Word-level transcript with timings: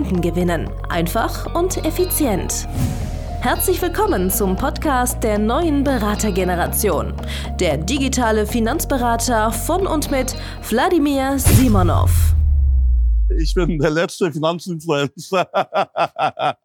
Kunden 0.00 0.22
gewinnen. 0.22 0.70
Einfach 0.88 1.54
und 1.54 1.84
effizient. 1.84 2.66
Herzlich 3.42 3.82
willkommen 3.82 4.30
zum 4.30 4.56
Podcast 4.56 5.22
der 5.22 5.38
neuen 5.38 5.84
Beratergeneration. 5.84 7.12
Der 7.58 7.76
digitale 7.76 8.46
Finanzberater 8.46 9.52
von 9.52 9.86
und 9.86 10.10
mit 10.10 10.34
Wladimir 10.70 11.38
Simonov. 11.38 12.34
Ich 13.38 13.52
bin 13.52 13.78
der 13.78 13.90
letzte 13.90 14.32
Finanzinfluencer, 14.32 15.44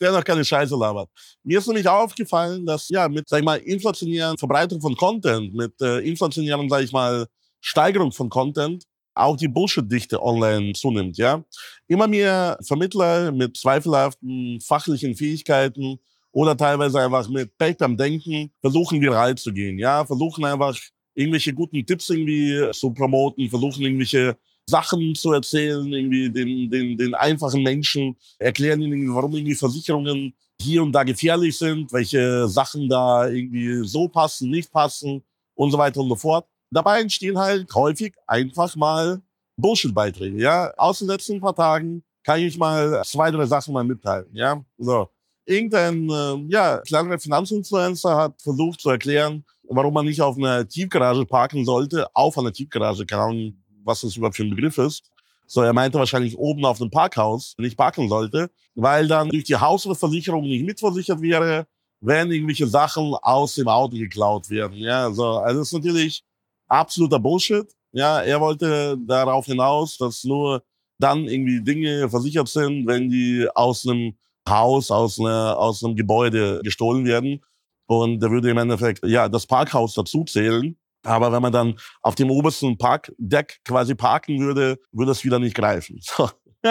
der 0.00 0.12
noch 0.12 0.22
keine 0.22 0.44
Scheiße 0.44 0.76
labert. 0.76 1.08
Mir 1.42 1.58
ist 1.58 1.66
nämlich 1.66 1.88
aufgefallen, 1.88 2.64
dass 2.64 2.88
ja 2.88 3.08
mit, 3.08 3.28
sag 3.28 3.40
ich 3.40 3.44
mal, 3.44 3.58
inflationären 3.58 4.38
Verbreitung 4.38 4.80
von 4.80 4.94
Content, 4.94 5.52
mit 5.52 5.72
äh, 5.80 5.98
inflationären, 5.98 6.68
sag 6.70 6.84
ich 6.84 6.92
mal, 6.92 7.26
Steigerung 7.60 8.12
von 8.12 8.28
Content, 8.28 8.84
auch 9.14 9.36
die 9.36 9.48
Bullshit-Dichte 9.48 10.22
online 10.22 10.72
zunimmt, 10.72 11.18
ja. 11.18 11.44
Immer 11.88 12.08
mehr 12.08 12.58
Vermittler 12.62 13.32
mit 13.32 13.56
zweifelhaften 13.56 14.60
fachlichen 14.60 15.14
Fähigkeiten 15.14 15.98
oder 16.30 16.56
teilweise 16.56 17.00
einfach 17.00 17.28
mit 17.28 17.56
Pech 17.58 17.76
beim 17.76 17.96
Denken 17.96 18.50
versuchen 18.60 19.00
viral 19.00 19.36
zu 19.36 19.52
gehen, 19.52 19.78
ja. 19.78 20.04
Versuchen 20.04 20.44
einfach 20.44 20.76
irgendwelche 21.14 21.52
guten 21.52 21.84
Tipps 21.84 22.08
irgendwie 22.10 22.70
zu 22.72 22.92
promoten, 22.92 23.48
versuchen 23.48 23.82
irgendwelche 23.82 24.36
Sachen 24.66 25.14
zu 25.14 25.32
erzählen, 25.32 25.92
irgendwie 25.92 26.30
den, 26.30 26.70
den, 26.70 26.96
den 26.96 27.14
einfachen 27.14 27.62
Menschen, 27.62 28.16
erklären 28.38 28.80
ihnen, 28.80 29.14
warum 29.14 29.34
irgendwie 29.34 29.54
Versicherungen 29.54 30.34
hier 30.60 30.82
und 30.82 30.92
da 30.92 31.02
gefährlich 31.02 31.58
sind, 31.58 31.92
welche 31.92 32.48
Sachen 32.48 32.88
da 32.88 33.28
irgendwie 33.28 33.86
so 33.86 34.08
passen, 34.08 34.50
nicht 34.50 34.70
passen 34.70 35.22
und 35.54 35.70
so 35.70 35.78
weiter 35.78 36.00
und 36.00 36.08
so 36.08 36.16
fort. 36.16 36.46
Dabei 36.72 37.02
entstehen 37.02 37.38
halt 37.38 37.72
häufig 37.74 38.14
einfach 38.26 38.74
mal 38.76 39.20
Bullshit-Beiträge, 39.56 40.40
ja. 40.40 40.72
Aus 40.78 41.00
den 41.00 41.08
letzten 41.08 41.38
paar 41.38 41.54
Tagen 41.54 42.02
kann 42.24 42.40
ich 42.40 42.56
mal 42.56 43.02
zwei, 43.04 43.30
drei 43.30 43.44
Sachen 43.44 43.74
mal 43.74 43.84
mitteilen, 43.84 44.26
ja. 44.32 44.64
So. 44.78 45.08
Irgendein, 45.44 46.08
äh, 46.08 46.36
ja, 46.48 46.78
kleiner 46.78 47.18
Finanzinfluencer 47.18 48.16
hat 48.16 48.40
versucht 48.40 48.80
zu 48.80 48.88
erklären, 48.88 49.44
warum 49.68 49.92
man 49.92 50.06
nicht 50.06 50.22
auf 50.22 50.38
einer 50.38 50.66
Tiefgarage 50.66 51.26
parken 51.26 51.64
sollte, 51.64 52.06
auf 52.14 52.38
einer 52.38 52.52
Tiefgarage, 52.52 53.04
keine 53.04 53.22
Ahnung, 53.22 53.62
was 53.84 54.00
das 54.00 54.16
überhaupt 54.16 54.36
für 54.36 54.44
ein 54.44 54.50
Begriff 54.50 54.78
ist. 54.78 55.02
So, 55.46 55.60
er 55.60 55.74
meinte 55.74 55.98
wahrscheinlich 55.98 56.38
oben 56.38 56.64
auf 56.64 56.80
einem 56.80 56.90
Parkhaus 56.90 57.54
nicht 57.58 57.76
parken 57.76 58.08
sollte, 58.08 58.50
weil 58.74 59.08
dann 59.08 59.28
durch 59.28 59.44
die 59.44 59.56
Hausversicherung 59.56 60.44
nicht 60.44 60.64
mitversichert 60.64 61.20
wäre, 61.20 61.66
wenn 62.00 62.30
irgendwelche 62.30 62.66
Sachen 62.66 63.14
aus 63.20 63.56
dem 63.56 63.68
Auto 63.68 63.96
geklaut 63.96 64.48
werden. 64.48 64.78
Ja, 64.78 65.10
so, 65.10 65.24
also 65.38 65.58
das 65.60 65.68
ist 65.68 65.74
natürlich 65.74 66.24
absoluter 66.72 67.18
Bullshit. 67.18 67.66
Ja, 67.92 68.20
er 68.22 68.40
wollte 68.40 68.96
darauf 69.06 69.46
hinaus, 69.46 69.98
dass 69.98 70.24
nur 70.24 70.62
dann 70.98 71.26
irgendwie 71.28 71.62
Dinge 71.62 72.08
versichert 72.08 72.48
sind, 72.48 72.86
wenn 72.86 73.10
die 73.10 73.46
aus 73.54 73.86
einem 73.86 74.14
Haus, 74.48 74.90
aus, 74.90 75.20
einer, 75.20 75.58
aus 75.58 75.84
einem 75.84 75.94
Gebäude 75.94 76.60
gestohlen 76.62 77.04
werden. 77.04 77.44
Und 77.86 78.20
da 78.20 78.30
würde 78.30 78.50
im 78.50 78.58
Endeffekt 78.58 79.04
ja 79.04 79.28
das 79.28 79.46
Parkhaus 79.46 79.94
dazu 79.94 80.24
zählen. 80.24 80.76
Aber 81.04 81.32
wenn 81.32 81.42
man 81.42 81.52
dann 81.52 81.78
auf 82.00 82.14
dem 82.14 82.30
obersten 82.30 82.78
Parkdeck 82.78 83.60
quasi 83.64 83.94
parken 83.94 84.40
würde, 84.40 84.78
würde 84.92 85.12
es 85.12 85.24
wieder 85.24 85.38
nicht 85.38 85.54
greifen. 85.54 85.98
So. 86.00 86.30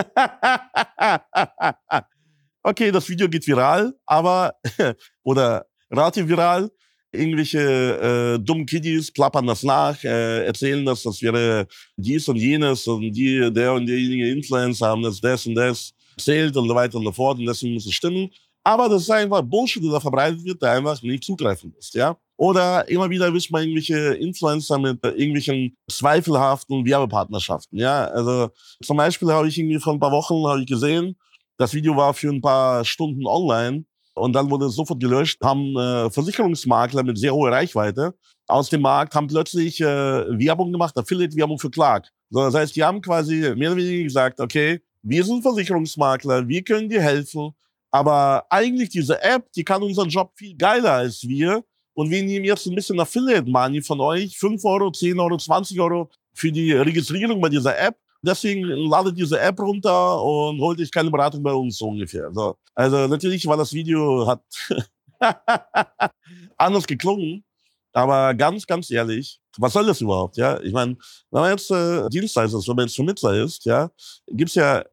okay, 2.63 2.91
das 2.91 3.09
Video 3.09 3.27
geht 3.27 3.45
viral, 3.45 3.93
aber 4.05 4.55
oder 5.23 5.65
relativ 5.91 6.27
viral, 6.29 6.71
irgendwelche 7.11 7.59
äh, 7.59 8.39
dummen 8.39 8.65
Kiddies 8.65 9.11
plappern 9.11 9.47
das 9.47 9.63
nach, 9.63 10.01
äh, 10.03 10.45
erzählen 10.45 10.85
das, 10.85 11.03
das 11.03 11.21
wäre 11.21 11.67
dies 11.97 12.27
und 12.27 12.37
jenes 12.37 12.87
und 12.87 13.11
die, 13.11 13.51
der 13.51 13.73
und 13.73 13.85
derjenige 13.85 14.29
Influencer 14.29 14.87
haben 14.87 15.03
das, 15.03 15.19
das 15.19 15.45
und 15.45 15.55
das 15.55 15.91
erzählt 16.15 16.55
und 16.55 16.67
so 16.67 16.75
weiter 16.75 16.97
und 16.97 17.05
so 17.05 17.11
fort 17.11 17.39
und 17.39 17.45
deswegen 17.45 17.73
muss 17.73 17.85
es 17.85 17.93
stimmen. 17.93 18.29
Aber 18.63 18.87
das 18.87 19.03
ist 19.03 19.09
einfach 19.09 19.41
Bullshit, 19.41 19.83
der 19.83 19.91
da 19.91 19.99
verbreitet 19.99 20.43
wird, 20.43 20.61
der 20.61 20.71
einfach 20.71 21.01
nicht 21.01 21.23
zutreffend 21.23 21.75
ist, 21.77 21.95
ja. 21.95 22.15
Oder 22.37 22.87
immer 22.89 23.09
wieder 23.09 23.25
erwischt 23.25 23.51
man 23.51 23.63
irgendwelche 23.63 24.13
Influencer 24.15 24.77
mit 24.79 25.03
irgendwelchen 25.03 25.75
zweifelhaften 25.89 26.85
Werbepartnerschaften, 26.85 27.77
ja. 27.79 28.05
Also 28.05 28.49
zum 28.83 28.97
Beispiel 28.97 29.29
habe 29.31 29.47
ich 29.47 29.57
irgendwie 29.57 29.79
vor 29.79 29.93
ein 29.93 29.99
paar 29.99 30.11
Wochen 30.11 30.47
habe 30.47 30.61
ich 30.61 30.67
gesehen, 30.67 31.15
das 31.57 31.73
Video 31.73 31.95
war 31.95 32.13
für 32.13 32.29
ein 32.29 32.41
paar 32.41 32.85
Stunden 32.85 33.25
online 33.25 33.85
und 34.13 34.33
dann 34.33 34.49
wurde 34.49 34.65
es 34.65 34.75
sofort 34.75 34.99
gelöscht, 34.99 35.41
haben 35.43 35.75
äh, 35.77 36.09
Versicherungsmakler 36.09 37.03
mit 37.03 37.17
sehr 37.17 37.33
hoher 37.33 37.51
Reichweite 37.51 38.13
aus 38.47 38.69
dem 38.69 38.81
Markt, 38.81 39.15
haben 39.15 39.27
plötzlich 39.27 39.79
äh, 39.81 39.85
Werbung 39.85 40.71
gemacht, 40.71 40.97
Affiliate-Werbung 40.97 41.59
für 41.59 41.69
Clark. 41.69 42.09
So, 42.29 42.41
das 42.41 42.53
heißt, 42.53 42.75
die 42.75 42.83
haben 42.83 43.01
quasi 43.01 43.53
mehr 43.55 43.71
oder 43.71 43.77
weniger 43.77 44.03
gesagt, 44.03 44.39
okay, 44.39 44.81
wir 45.03 45.23
sind 45.23 45.41
Versicherungsmakler, 45.41 46.47
wir 46.47 46.63
können 46.63 46.89
dir 46.89 47.01
helfen, 47.01 47.51
aber 47.91 48.45
eigentlich 48.49 48.89
diese 48.89 49.21
App, 49.21 49.51
die 49.53 49.63
kann 49.63 49.83
unseren 49.83 50.09
Job 50.09 50.31
viel 50.35 50.55
geiler 50.55 50.93
als 50.93 51.23
wir. 51.23 51.63
Und 51.93 52.09
wir 52.09 52.23
nehmen 52.23 52.45
jetzt 52.45 52.65
ein 52.65 52.75
bisschen 52.75 52.99
Affiliate-Money 52.99 53.81
von 53.81 53.99
euch, 53.99 54.37
5 54.37 54.63
Euro, 54.63 54.91
10 54.91 55.19
Euro, 55.19 55.37
20 55.37 55.79
Euro 55.81 56.09
für 56.33 56.51
die 56.51 56.71
Registrierung 56.71 57.41
bei 57.41 57.49
dieser 57.49 57.77
App. 57.77 57.97
Deswegen 58.23 58.63
ladet 58.63 59.17
diese 59.17 59.39
App 59.39 59.59
runter 59.59 60.21
und 60.23 60.59
holt 60.59 60.79
euch 60.79 60.91
keine 60.91 61.09
Beratung 61.09 61.41
bei 61.41 61.53
uns 61.53 61.77
so 61.77 61.87
ungefähr. 61.87 62.31
So. 62.31 62.55
Also 62.75 63.07
natürlich 63.07 63.45
war 63.47 63.57
das 63.57 63.73
Video 63.73 64.27
hat 64.27 64.43
anders 66.57 66.85
geklungen, 66.85 67.43
aber 67.93 68.33
ganz, 68.35 68.65
ganz 68.67 68.91
ehrlich, 68.91 69.39
was 69.57 69.73
soll 69.73 69.85
das 69.85 70.01
überhaupt? 70.01 70.37
Ja, 70.37 70.59
ich 70.61 70.71
meine, 70.71 70.95
wenn 71.31 71.41
man 71.41 71.51
jetzt 71.51 71.71
äh, 71.71 72.07
Dienstleister 72.09 72.57
ist, 72.57 72.67
wenn 72.67 72.75
man 72.75 72.85
jetzt 72.85 72.95
Vermittler 72.95 73.43
ist, 73.43 73.65
ja, 73.65 73.89
gibt's 74.27 74.55
ja 74.55 74.83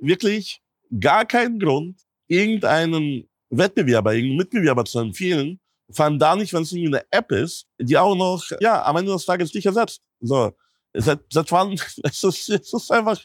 wirklich 0.00 0.60
gar 0.98 1.24
keinen 1.24 1.58
Grund, 1.58 2.00
irgendeinen 2.26 3.28
Wettbewerber, 3.50 4.14
irgendeinen 4.14 4.38
Mitbewerber 4.38 4.84
zu 4.84 4.98
empfehlen. 5.00 5.60
Vor 5.90 6.06
allem 6.06 6.18
da 6.18 6.34
nicht, 6.34 6.52
wenn 6.52 6.62
es 6.62 6.72
irgendwie 6.72 6.96
eine 6.96 7.06
App 7.10 7.30
ist, 7.30 7.66
die 7.78 7.96
auch 7.96 8.16
noch, 8.16 8.42
ja, 8.60 8.84
am 8.84 8.96
Ende 8.96 9.12
des 9.12 9.24
Tages 9.24 9.52
dich 9.52 9.66
ersetzt. 9.66 10.00
So. 10.20 10.52
Seit, 10.96 11.20
seit 11.30 11.52
wann? 11.52 11.72
Es 12.02 12.24
ist, 12.24 12.48
es 12.48 12.72
ist 12.72 12.90
einfach 12.90 13.20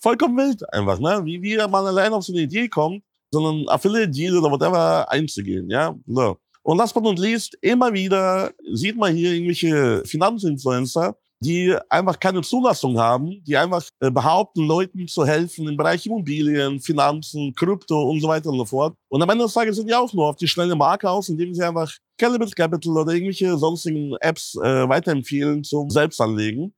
vollkommen 0.00 0.36
wild, 0.36 0.72
einfach, 0.72 0.98
ne? 0.98 1.22
Wie, 1.24 1.40
wie 1.42 1.56
man 1.56 1.86
allein 1.86 2.12
auf 2.12 2.24
so 2.24 2.32
eine 2.32 2.42
Idee 2.42 2.68
kommt, 2.68 3.02
so 3.30 3.46
einen 3.46 3.68
Affiliate-Deal 3.68 4.36
oder 4.36 4.50
whatever 4.50 5.10
einzugehen, 5.10 5.70
ja? 5.70 5.94
So. 6.06 6.36
Und 6.64 6.78
last 6.78 6.94
but 6.94 7.02
not 7.02 7.18
least, 7.18 7.56
immer 7.60 7.92
wieder 7.92 8.52
sieht 8.72 8.96
man 8.96 9.14
hier 9.14 9.32
irgendwelche 9.32 10.02
Finanzinfluencer, 10.04 11.16
die 11.40 11.74
einfach 11.88 12.20
keine 12.20 12.40
Zulassung 12.42 12.98
haben, 12.98 13.42
die 13.44 13.56
einfach 13.56 13.84
äh, 13.98 14.10
behaupten, 14.12 14.64
Leuten 14.64 15.08
zu 15.08 15.26
helfen 15.26 15.66
im 15.66 15.76
Bereich 15.76 16.06
Immobilien, 16.06 16.78
Finanzen, 16.78 17.52
Krypto 17.54 18.10
und 18.10 18.20
so 18.20 18.28
weiter 18.28 18.50
und 18.50 18.58
so 18.58 18.64
fort. 18.64 18.94
Und 19.08 19.22
am 19.22 19.28
Ende 19.28 19.44
des 19.44 19.52
Tages 19.52 19.76
sind 19.76 19.88
die 19.88 19.94
auch 19.94 20.12
nur 20.12 20.28
auf 20.28 20.36
die 20.36 20.46
schnelle 20.46 20.76
Marke 20.76 21.10
aus, 21.10 21.28
indem 21.28 21.52
sie 21.52 21.64
einfach 21.64 21.92
Calibre 22.16 22.48
Capital 22.50 22.96
oder 22.96 23.12
irgendwelche 23.12 23.58
sonstigen 23.58 24.14
Apps 24.20 24.54
äh, 24.62 24.88
weiterempfehlen 24.88 25.64
zum 25.64 25.90
Selbstanlegen 25.90 26.72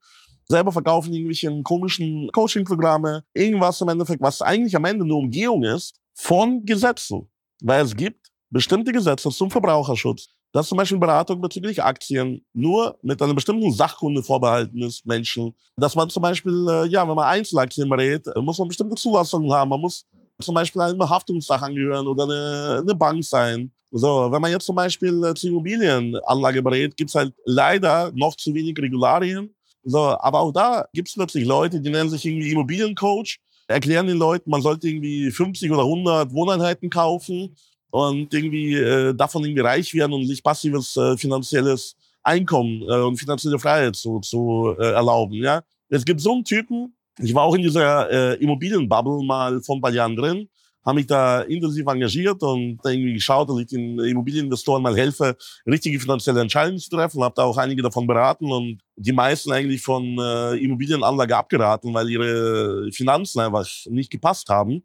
selber 0.47 0.71
verkaufen 0.71 1.13
irgendwelche 1.13 1.61
komischen 1.63 2.29
Coaching-Programme, 2.31 3.23
irgendwas 3.33 3.81
im 3.81 3.89
Endeffekt, 3.89 4.21
was 4.21 4.41
eigentlich 4.41 4.75
am 4.75 4.85
Ende 4.85 5.05
nur 5.05 5.17
Umgehung 5.17 5.63
ist 5.63 5.99
von 6.13 6.65
Gesetzen. 6.65 7.29
Weil 7.61 7.83
es 7.83 7.95
gibt 7.95 8.31
bestimmte 8.49 8.91
Gesetze 8.91 9.29
zum 9.29 9.49
Verbraucherschutz, 9.49 10.27
dass 10.51 10.67
zum 10.67 10.77
Beispiel 10.77 10.97
Beratung 10.97 11.41
bezüglich 11.41 11.81
Aktien 11.83 12.45
nur 12.53 12.97
mit 13.01 13.21
einer 13.21 13.33
bestimmten 13.33 13.71
Sachkunde 13.71 14.23
vorbehalten 14.23 14.81
ist, 14.81 15.05
Menschen. 15.05 15.53
Dass 15.75 15.95
man 15.95 16.09
zum 16.09 16.21
Beispiel, 16.21 16.65
äh, 16.69 16.87
ja, 16.87 17.07
wenn 17.07 17.15
man 17.15 17.27
Einzelaktien 17.27 17.89
berät, 17.89 18.27
äh, 18.27 18.39
muss 18.39 18.59
man 18.59 18.67
bestimmte 18.67 18.95
Zulassungen 18.95 19.51
haben. 19.51 19.69
Man 19.69 19.81
muss 19.81 20.05
zum 20.41 20.55
Beispiel 20.55 20.81
einem 20.81 21.09
Haftungsdach 21.09 21.61
angehören 21.61 22.07
oder 22.07 22.23
eine, 22.23 22.79
eine 22.81 22.95
Bank 22.95 23.23
sein. 23.23 23.71
So, 23.91 24.31
wenn 24.31 24.41
man 24.41 24.51
jetzt 24.51 24.65
zum 24.65 24.75
Beispiel 24.75 25.23
äh, 25.23 25.33
zur 25.33 25.49
Immobilienanlage 25.49 26.61
berät, 26.61 26.97
gibt 26.97 27.09
es 27.09 27.15
halt 27.15 27.33
leider 27.45 28.11
noch 28.13 28.35
zu 28.35 28.53
wenig 28.53 28.77
Regularien 28.77 29.55
so, 29.85 29.99
aber 29.99 30.39
auch 30.39 30.51
da 30.51 30.87
gibt 30.93 31.07
es 31.07 31.13
plötzlich 31.13 31.45
Leute, 31.45 31.79
die 31.79 31.91
nennen 31.91 32.09
sich 32.09 32.25
irgendwie 32.25 32.51
Immobiliencoach, 32.51 33.37
erklären 33.67 34.07
den 34.07 34.17
Leuten, 34.17 34.49
man 34.49 34.61
sollte 34.61 34.87
irgendwie 34.89 35.29
50 35.31 35.71
oder 35.71 35.83
100 35.83 36.33
Wohneinheiten 36.33 36.89
kaufen 36.89 37.55
und 37.91 38.33
irgendwie 38.33 38.75
äh, 38.75 39.13
davon 39.13 39.43
irgendwie 39.43 39.61
reich 39.61 39.93
werden 39.93 40.13
und 40.13 40.27
sich 40.27 40.43
passives 40.43 40.97
äh, 40.97 41.15
finanzielles 41.17 41.95
Einkommen 42.23 42.81
äh, 42.81 43.01
und 43.01 43.17
finanzielle 43.17 43.59
Freiheit 43.59 43.95
zu, 43.95 44.19
zu 44.19 44.75
äh, 44.79 44.93
erlauben. 44.93 45.35
Ja, 45.35 45.61
es 45.89 46.03
gibt 46.03 46.19
so 46.19 46.33
einen 46.33 46.43
Typen, 46.43 46.95
Ich 47.19 47.33
war 47.33 47.43
auch 47.43 47.55
in 47.55 47.61
dieser 47.61 48.09
äh, 48.11 48.43
Immobilienbubble 48.43 49.23
mal 49.23 49.61
vor 49.61 49.77
ein 49.77 49.81
paar 49.81 49.93
Jahren 49.93 50.15
drin, 50.15 50.49
habe 50.85 50.95
mich 50.95 51.07
da 51.07 51.41
intensiv 51.41 51.87
engagiert 51.87 52.41
und 52.43 52.79
irgendwie 52.83 53.13
geschaut, 53.13 53.49
dass 53.49 53.57
ich 53.57 53.67
den 53.67 53.99
Immobilieninvestoren 53.99 54.83
mal 54.83 54.95
helfe, 54.95 55.35
richtige 55.65 55.99
finanzielle 55.99 56.41
Entscheidungen 56.41 56.79
zu 56.79 56.89
treffen. 56.89 57.23
Habe 57.23 57.33
da 57.35 57.43
auch 57.43 57.57
einige 57.57 57.81
davon 57.81 58.05
beraten 58.05 58.51
und 58.51 58.79
die 58.95 59.11
meisten 59.11 59.51
eigentlich 59.51 59.81
von 59.81 60.17
äh, 60.19 60.55
Immobilienanlage 60.57 61.35
abgeraten, 61.35 61.93
weil 61.93 62.09
ihre 62.09 62.91
Finanzen 62.91 63.39
einfach 63.39 63.67
nicht 63.87 64.11
gepasst 64.11 64.47
haben. 64.49 64.83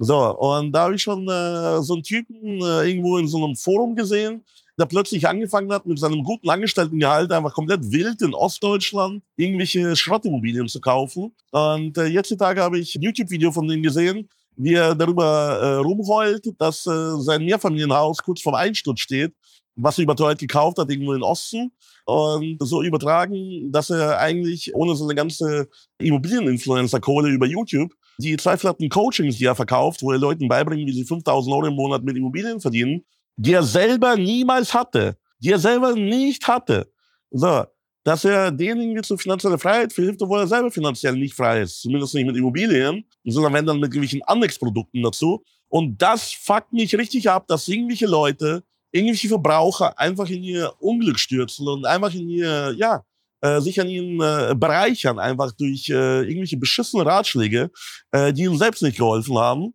So, 0.00 0.38
und 0.38 0.72
da 0.72 0.84
habe 0.84 0.94
ich 0.94 1.02
schon 1.02 1.28
äh, 1.28 1.82
so 1.82 1.94
einen 1.94 2.02
Typen 2.04 2.60
äh, 2.60 2.88
irgendwo 2.88 3.18
in 3.18 3.26
so 3.26 3.44
einem 3.44 3.56
Forum 3.56 3.96
gesehen, 3.96 4.44
der 4.78 4.86
plötzlich 4.86 5.26
angefangen 5.26 5.72
hat, 5.72 5.86
mit 5.86 5.98
seinem 5.98 6.22
guten 6.22 6.48
Angestelltengehalt 6.48 7.32
einfach 7.32 7.52
komplett 7.52 7.90
wild 7.90 8.22
in 8.22 8.32
Ostdeutschland 8.32 9.24
irgendwelche 9.36 9.96
Schrottimmobilien 9.96 10.68
zu 10.68 10.80
kaufen. 10.80 11.34
Und 11.50 11.98
äh, 11.98 12.06
jetzt 12.06 12.30
die 12.30 12.36
Tage 12.36 12.62
habe 12.62 12.78
ich 12.78 12.94
ein 12.94 13.02
YouTube-Video 13.02 13.50
von 13.50 13.66
dem 13.66 13.82
gesehen, 13.82 14.28
wie 14.58 14.74
er 14.74 14.94
darüber 14.94 15.58
äh, 15.60 15.74
rumheult, 15.76 16.52
dass 16.58 16.86
äh, 16.86 17.20
sein 17.20 17.44
Mehrfamilienhaus 17.44 18.18
kurz 18.22 18.42
vorm 18.42 18.56
Einsturz 18.56 19.00
steht, 19.00 19.32
was 19.76 19.98
er 19.98 20.04
überteuert 20.04 20.40
gekauft 20.40 20.78
hat, 20.78 20.90
irgendwo 20.90 21.14
in 21.14 21.22
Osten. 21.22 21.72
Und 22.04 22.56
so 22.60 22.82
übertragen, 22.82 23.70
dass 23.70 23.90
er 23.90 24.18
eigentlich 24.18 24.74
ohne 24.74 24.96
so 24.96 25.04
eine 25.04 25.14
ganze 25.14 25.68
Immobilieninfluencer-Kohle 25.98 27.28
über 27.28 27.46
YouTube 27.46 27.92
die 28.18 28.36
zweifelhaften 28.36 28.88
Coachings, 28.88 29.38
die 29.38 29.44
er 29.44 29.54
verkauft, 29.54 30.02
wo 30.02 30.10
er 30.10 30.18
Leuten 30.18 30.48
beibringt, 30.48 30.88
wie 30.88 30.92
sie 30.92 31.04
5000 31.04 31.54
Euro 31.54 31.66
im 31.66 31.74
Monat 31.74 32.02
mit 32.02 32.16
Immobilien 32.16 32.60
verdienen, 32.60 33.04
die 33.36 33.52
er 33.52 33.62
selber 33.62 34.16
niemals 34.16 34.74
hatte, 34.74 35.16
die 35.38 35.52
er 35.52 35.58
selber 35.58 35.94
nicht 35.94 36.48
hatte. 36.48 36.90
So, 37.30 37.64
dass 38.08 38.24
er 38.24 38.50
denjenigen 38.50 39.02
zur 39.02 39.18
finanziellen 39.18 39.58
Freiheit 39.58 39.92
hilft, 39.92 40.22
obwohl 40.22 40.40
er 40.40 40.46
selber 40.46 40.70
finanziell 40.70 41.12
nicht 41.12 41.34
frei 41.34 41.60
ist. 41.60 41.82
Zumindest 41.82 42.14
nicht 42.14 42.24
mit 42.24 42.38
Immobilien, 42.38 43.04
sondern 43.22 43.52
wenn 43.52 43.66
dann 43.66 43.76
mit 43.76 43.90
irgendwelchen 43.90 44.22
Annex-Produkten 44.22 45.02
dazu. 45.02 45.44
Und 45.68 46.00
das 46.00 46.32
fuckt 46.32 46.72
mich 46.72 46.96
richtig 46.96 47.28
ab, 47.28 47.46
dass 47.48 47.68
irgendwelche 47.68 48.06
Leute, 48.06 48.62
irgendwelche 48.92 49.28
Verbraucher 49.28 49.98
einfach 49.98 50.26
in 50.30 50.42
ihr 50.42 50.72
Unglück 50.78 51.18
stürzen 51.18 51.68
und 51.68 51.84
einfach 51.84 52.14
in 52.14 52.30
ihr, 52.30 52.72
ja, 52.78 53.04
äh, 53.42 53.60
sich 53.60 53.78
an 53.78 53.90
ihnen 53.90 54.22
äh, 54.22 54.54
bereichern, 54.54 55.18
einfach 55.18 55.52
durch 55.52 55.90
äh, 55.90 56.22
irgendwelche 56.22 56.56
beschissene 56.56 57.04
Ratschläge, 57.04 57.70
äh, 58.12 58.32
die 58.32 58.44
ihnen 58.44 58.56
selbst 58.56 58.82
nicht 58.82 58.96
geholfen 58.96 59.36
haben. 59.36 59.74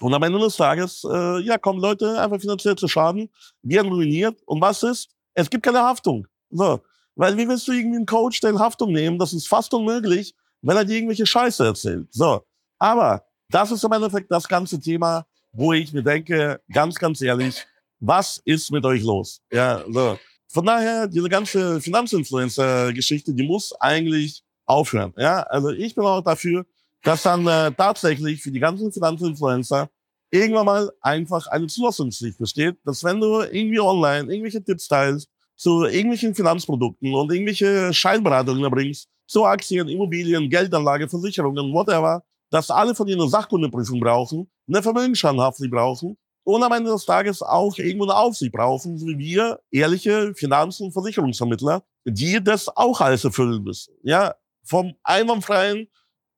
Und 0.00 0.12
am 0.12 0.22
Ende 0.24 0.40
des 0.40 0.56
Tages, 0.56 1.04
äh, 1.08 1.40
ja, 1.42 1.56
kommen 1.56 1.78
Leute 1.78 2.20
einfach 2.20 2.40
finanziell 2.40 2.74
zu 2.74 2.88
Schaden, 2.88 3.30
werden 3.62 3.92
ruiniert. 3.92 4.42
Und 4.44 4.60
was 4.60 4.82
ist? 4.82 5.08
Es 5.34 5.48
gibt 5.48 5.62
keine 5.62 5.78
Haftung. 5.78 6.26
So. 6.50 6.80
Weil 7.20 7.36
wie 7.36 7.46
willst 7.46 7.68
du 7.68 7.72
irgendwie 7.72 7.98
einen 7.98 8.06
Coach 8.06 8.40
der 8.40 8.48
in 8.48 8.58
Haftung 8.58 8.92
nehmen? 8.92 9.18
Das 9.18 9.34
ist 9.34 9.46
fast 9.46 9.74
unmöglich, 9.74 10.34
wenn 10.62 10.74
er 10.74 10.86
dir 10.86 10.96
irgendwelche 10.96 11.26
Scheiße 11.26 11.62
erzählt. 11.62 12.08
So. 12.10 12.40
Aber 12.78 13.26
das 13.50 13.70
ist 13.70 13.84
im 13.84 13.92
Endeffekt 13.92 14.32
das 14.32 14.48
ganze 14.48 14.80
Thema, 14.80 15.26
wo 15.52 15.74
ich 15.74 15.92
mir 15.92 16.02
denke, 16.02 16.62
ganz, 16.72 16.94
ganz 16.94 17.20
ehrlich, 17.20 17.66
was 17.98 18.40
ist 18.46 18.72
mit 18.72 18.86
euch 18.86 19.02
los? 19.02 19.42
Ja, 19.52 19.84
so. 19.86 20.18
Von 20.48 20.64
daher, 20.64 21.08
diese 21.08 21.28
ganze 21.28 21.82
Finanzinfluencer-Geschichte, 21.82 23.34
die 23.34 23.46
muss 23.46 23.74
eigentlich 23.78 24.42
aufhören. 24.64 25.12
Ja, 25.18 25.42
also 25.42 25.68
ich 25.68 25.94
bin 25.94 26.04
auch 26.06 26.22
dafür, 26.22 26.64
dass 27.02 27.24
dann 27.24 27.46
äh, 27.46 27.70
tatsächlich 27.72 28.42
für 28.42 28.50
die 28.50 28.60
ganzen 28.60 28.90
Finanzinfluencer 28.92 29.90
irgendwann 30.30 30.64
mal 30.64 30.90
einfach 31.02 31.48
eine 31.48 31.66
Zulassungspflicht 31.66 32.38
besteht, 32.38 32.78
dass 32.82 33.04
wenn 33.04 33.20
du 33.20 33.42
irgendwie 33.42 33.80
online 33.80 34.32
irgendwelche 34.32 34.64
Tipps 34.64 34.88
teilst 34.88 35.28
zu 35.60 35.84
irgendwelchen 35.84 36.34
Finanzprodukten 36.34 37.12
und 37.12 37.30
irgendwelche 37.30 37.92
Scheinberatungen 37.92 38.64
erbringst, 38.64 39.10
zu 39.26 39.44
Aktien, 39.44 39.88
Immobilien, 39.90 40.48
Geldanlage, 40.48 41.06
Versicherungen, 41.06 41.70
whatever, 41.74 42.24
dass 42.50 42.70
alle 42.70 42.94
von 42.94 43.06
ihnen 43.06 43.20
eine 43.20 43.28
Sachkundeprüfung 43.28 44.00
brauchen, 44.00 44.50
eine 44.66 44.82
Vermögensschadenshaftpflicht 44.82 45.70
brauchen 45.70 46.16
und 46.44 46.62
am 46.62 46.72
Ende 46.72 46.90
des 46.90 47.04
Tages 47.04 47.42
auch 47.42 47.76
irgendwo 47.76 48.04
eine 48.04 48.16
Aufsicht 48.16 48.52
brauchen, 48.52 48.98
wie 49.06 49.18
wir 49.18 49.60
ehrliche 49.70 50.34
Finanz- 50.34 50.80
und 50.80 50.92
Versicherungsvermittler, 50.92 51.82
die 52.06 52.42
das 52.42 52.74
auch 52.74 52.98
alles 53.02 53.24
erfüllen 53.24 53.62
müssen. 53.62 53.92
Ja, 54.02 54.34
vom 54.64 54.94
einwandfreien 55.02 55.88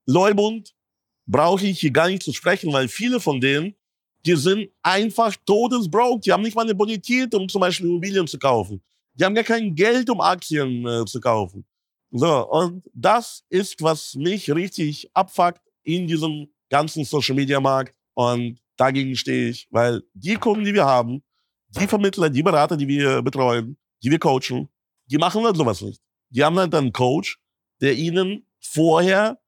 Leubund 0.04 0.74
brauche 1.26 1.64
ich 1.64 1.78
hier 1.78 1.92
gar 1.92 2.08
nicht 2.08 2.24
zu 2.24 2.32
sprechen, 2.32 2.72
weil 2.72 2.88
viele 2.88 3.20
von 3.20 3.40
denen, 3.40 3.76
die 4.26 4.34
sind 4.34 4.68
einfach 4.82 5.36
todesbroke. 5.46 6.22
Die 6.22 6.32
haben 6.32 6.42
nicht 6.42 6.56
mal 6.56 6.62
eine 6.62 6.74
Bonität, 6.74 7.32
um 7.36 7.48
zum 7.48 7.60
Beispiel 7.60 7.86
Immobilien 7.86 8.26
zu 8.26 8.38
kaufen. 8.40 8.82
Die 9.14 9.24
haben 9.24 9.34
gar 9.34 9.44
kein 9.44 9.74
Geld, 9.74 10.08
um 10.10 10.20
Aktien 10.20 10.86
äh, 10.86 11.04
zu 11.04 11.20
kaufen. 11.20 11.66
So, 12.10 12.48
und 12.50 12.84
das 12.92 13.44
ist, 13.48 13.82
was 13.82 14.14
mich 14.14 14.50
richtig 14.50 15.10
abfuckt 15.14 15.62
in 15.82 16.06
diesem 16.06 16.48
ganzen 16.68 17.04
Social 17.04 17.34
Media 17.34 17.60
Markt. 17.60 17.94
Und 18.14 18.60
dagegen 18.76 19.16
stehe 19.16 19.48
ich, 19.48 19.66
weil 19.70 20.02
die 20.12 20.34
Kunden, 20.34 20.64
die 20.64 20.74
wir 20.74 20.84
haben, 20.84 21.22
die 21.68 21.86
Vermittler, 21.86 22.28
die 22.28 22.42
Berater, 22.42 22.76
die 22.76 22.88
wir 22.88 23.22
betreuen, 23.22 23.78
die 24.02 24.10
wir 24.10 24.18
coachen, 24.18 24.68
die 25.06 25.18
machen 25.18 25.44
halt 25.44 25.56
sowas 25.56 25.80
nicht. 25.80 26.00
Die 26.30 26.44
haben 26.44 26.58
halt 26.58 26.74
einen 26.74 26.92
Coach, 26.92 27.38
der 27.80 27.94
ihnen 27.94 28.46
vorher 28.60 29.38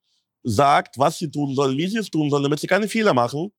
sagt, 0.42 0.98
was 0.98 1.18
sie 1.18 1.30
tun 1.30 1.54
sollen, 1.54 1.76
wie 1.76 1.86
sie 1.86 1.98
es 1.98 2.10
tun 2.10 2.30
sollen, 2.30 2.42
damit 2.42 2.60
sie 2.60 2.66
keine 2.66 2.88
Fehler 2.88 3.14
machen. 3.14 3.52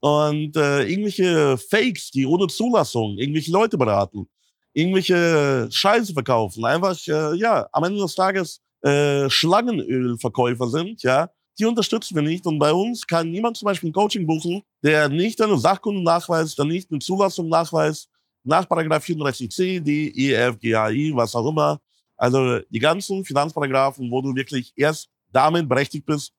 Und 0.00 0.56
äh, 0.56 0.82
irgendwelche 0.84 1.56
Fakes, 1.58 2.10
die 2.10 2.26
ohne 2.26 2.48
Zulassung 2.48 3.18
irgendwelche 3.18 3.52
Leute 3.52 3.78
beraten, 3.78 4.28
irgendwelche 4.72 5.68
Scheiße 5.70 6.12
verkaufen, 6.12 6.64
einfach, 6.64 6.96
äh, 7.06 7.34
ja, 7.36 7.68
am 7.72 7.84
Ende 7.84 8.00
des 8.00 8.14
Tages 8.14 8.60
äh, 8.82 9.28
Schlangenölverkäufer 9.28 10.68
sind, 10.68 11.02
ja, 11.02 11.30
die 11.58 11.66
unterstützen 11.66 12.14
wir 12.14 12.22
nicht. 12.22 12.46
Und 12.46 12.58
bei 12.58 12.72
uns 12.72 13.06
kann 13.06 13.30
niemand 13.30 13.56
zum 13.56 13.66
Beispiel 13.66 13.90
ein 13.90 13.92
Coaching 13.92 14.26
buchen, 14.26 14.62
der 14.82 15.08
nicht 15.08 15.40
eine 15.40 15.58
Sachkunde 15.58 16.02
nachweist, 16.02 16.58
der 16.58 16.64
nicht 16.64 16.90
eine 16.90 17.00
Zulassung 17.00 17.48
nachweist, 17.48 18.08
nach 18.44 18.68
Paragraph 18.68 19.04
34c, 19.04 19.80
D, 19.80 20.08
E, 20.08 20.32
F, 20.32 20.58
G, 20.58 20.74
A, 20.74 20.90
I, 20.90 21.14
was 21.14 21.34
auch 21.34 21.48
immer. 21.48 21.80
Also 22.16 22.58
die 22.70 22.78
ganzen 22.78 23.24
Finanzparagraphen, 23.24 24.10
wo 24.10 24.20
du 24.20 24.34
wirklich 24.34 24.72
erst 24.76 25.08
damit 25.30 25.68
berechtigt 25.68 26.06
bist, 26.06 26.32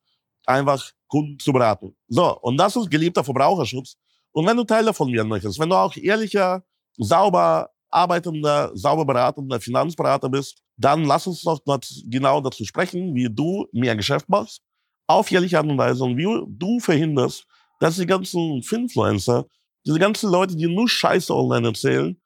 einfach 0.46 0.92
Kunden 1.08 1.40
zu 1.40 1.54
beraten. 1.54 1.96
So, 2.08 2.40
und 2.42 2.58
das 2.58 2.76
ist 2.76 2.90
geliebter 2.90 3.24
Verbraucherschutz. 3.24 3.96
Und 4.32 4.46
wenn 4.46 4.58
du 4.58 4.64
Teil 4.64 4.86
davon 4.86 5.12
werden 5.14 5.30
möchtest, 5.30 5.60
wenn 5.60 5.70
du 5.70 5.76
auch 5.76 5.96
ehrlicher, 5.96 6.64
sauber 6.98 7.70
arbeitender, 7.94 8.72
sauber 8.74 9.06
beratender 9.06 9.60
Finanzberater 9.60 10.30
bist, 10.30 10.62
dann 10.78 11.06
lass 11.06 11.28
uns 11.28 11.42
doch 11.42 11.60
genau 12.06 12.42
dazu 12.42 12.66
sprechen, 12.66 13.14
wie 13.16 13.30
du 13.30 13.68
mehr 13.72 13.96
Geschäft 13.96 14.28
machst, 14.30 14.62
auf 15.08 15.30
jährliche 15.32 15.58
Art 15.58 15.68
und 15.68 15.78
Weise 15.78 16.04
und 16.04 16.18
wie 16.18 16.46
du 16.48 16.80
verhinderst, 16.80 17.46
dass 17.80 17.98
die 17.98 18.06
ganzen 18.06 18.64
Finfluencer, 18.64 19.46
diese 19.86 20.00
ganzen 20.00 20.32
Leute, 20.32 20.56
die 20.56 20.68
nur 20.68 20.88
Scheiße 20.88 21.36
online 21.36 21.68
erzählen, 21.68 22.18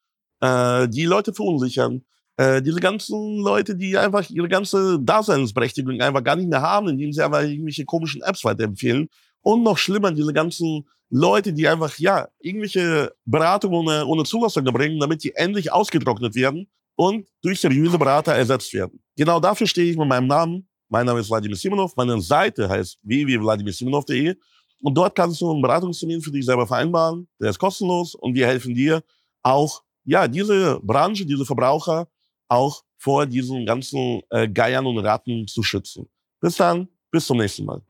äh, 0.42 0.88
die 0.88 1.06
Leute 1.06 1.34
verunsichern, 1.34 2.04
äh, 2.38 2.62
diese 2.62 2.80
ganzen 2.80 3.40
Leute, 3.40 3.76
die 3.76 3.98
einfach 3.98 4.30
ihre 4.30 4.48
ganze 4.48 5.00
Daseinsberechtigung 5.02 6.00
einfach 6.02 6.24
gar 6.24 6.36
nicht 6.36 6.50
mehr 6.50 6.62
haben, 6.62 6.88
indem 6.88 7.12
sie 7.12 7.24
einfach 7.24 7.42
irgendwelche 7.42 7.86
komischen 7.86 8.22
Apps 8.22 8.44
weiterempfehlen. 8.44 9.08
Und 9.42 9.64
noch 9.64 9.78
schlimmer, 9.78 10.12
diese 10.12 10.34
ganzen 10.34 10.88
Leute, 11.10 11.54
die 11.54 11.68
einfach, 11.68 11.98
ja, 12.00 12.28
irgendwelche 12.40 13.14
Beratungen 13.26 13.80
ohne, 13.80 14.06
ohne 14.06 14.24
Zulassung 14.24 14.66
erbringen, 14.66 15.00
damit 15.00 15.24
die 15.24 15.34
endlich 15.36 15.72
ausgetrocknet 15.72 16.36
werden 16.36 16.68
und 16.96 17.28
durch 17.42 17.60
seriöse 17.60 17.98
Berater 17.98 18.34
ersetzt 18.34 18.74
werden. 18.74 19.00
Genau 19.16 19.40
dafür 19.40 19.68
stehe 19.68 19.92
ich 19.92 19.98
mit 19.98 20.08
meinem 20.08 20.28
Namen. 20.28 20.68
Mein 20.90 21.06
Name 21.06 21.20
ist 21.20 21.28
Vladimir 21.28 21.56
Simonov. 21.56 21.96
Meine 21.96 22.20
Seite 22.22 22.68
heißt 22.68 23.00
www.vladimirsimonov.de. 23.04 24.36
Und 24.82 24.96
dort 24.96 25.16
kannst 25.16 25.42
du 25.42 25.52
einen 25.52 25.62
Beratungstermin 25.62 26.22
für 26.22 26.32
dich 26.32 26.46
selber 26.46 26.68
vereinbaren. 26.68 27.28
Der 27.40 27.50
ist 27.50 27.60
kostenlos 27.60 28.16
und 28.16 28.36
wir 28.36 28.48
helfen 28.48 28.74
dir 28.74 29.04
auch, 29.44 29.84
ja, 30.04 30.28
diese 30.28 30.80
Branche, 30.82 31.26
diese 31.26 31.46
Verbraucher 31.46 32.08
auch 32.48 32.84
vor 32.98 33.26
diesen 33.26 33.66
ganzen 33.66 34.22
äh, 34.30 34.48
Geiern 34.48 34.86
und 34.86 35.00
Ratten 35.00 35.48
zu 35.48 35.64
schützen. 35.64 36.08
Bis 36.40 36.56
dann, 36.56 36.88
bis 37.12 37.26
zum 37.26 37.38
nächsten 37.38 37.66
Mal. 37.66 37.82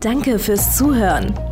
Danke 0.00 0.38
fürs 0.38 0.76
Zuhören. 0.76 1.51